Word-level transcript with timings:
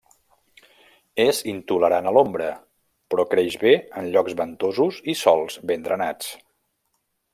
És 1.25 1.41
intolerant 1.51 2.07
a 2.11 2.13
l'ombra 2.17 2.47
però 3.15 3.27
creix 3.35 3.59
bé 3.65 3.75
en 4.01 4.09
llocs 4.17 4.37
ventosos 4.41 4.99
i 5.15 5.17
sòls 5.21 5.59
ben 5.73 5.87
drenats. 5.91 6.33